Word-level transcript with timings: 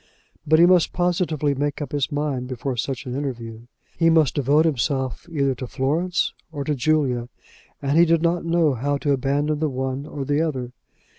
But 0.47 0.57
he 0.57 0.65
must 0.65 0.93
positively 0.93 1.53
make 1.53 1.79
up 1.79 1.91
his 1.91 2.11
mind 2.11 2.47
before 2.47 2.75
such 2.75 3.05
an 3.05 3.13
interview. 3.15 3.67
He 3.99 4.09
must 4.09 4.33
devote 4.33 4.65
himself 4.65 5.27
either 5.31 5.53
to 5.53 5.67
Florence 5.67 6.33
or 6.51 6.63
to 6.63 6.73
Julia; 6.73 7.29
and 7.83 7.99
he 7.99 8.05
did 8.05 8.23
not 8.23 8.43
know 8.43 8.73
how 8.73 8.97
to 8.97 9.11
abandon 9.13 9.59
the 9.59 9.69
one 9.69 10.07
or 10.07 10.25
the 10.25 10.41
other. 10.41 10.71